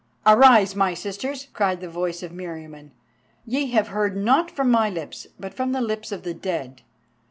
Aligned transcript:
"Arise, 0.25 0.75
my 0.75 0.95
sisters!" 0.95 1.47
cried 1.53 1.79
the 1.79 1.87
voice 1.87 2.23
of 2.23 2.31
Meriamun. 2.31 2.89
"Ye 3.45 3.67
have 3.67 3.89
heard 3.89 4.17
not 4.17 4.49
from 4.49 4.71
my 4.71 4.89
lips, 4.89 5.27
but 5.39 5.53
from 5.53 5.73
the 5.73 5.79
lips 5.81 6.11
of 6.11 6.23
the 6.23 6.33
dead. 6.33 6.81